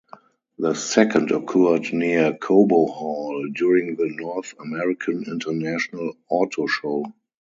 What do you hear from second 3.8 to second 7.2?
the North American International Auto Show.